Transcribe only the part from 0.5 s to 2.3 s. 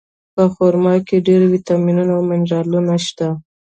خرما کې ډېر ویټامینونه او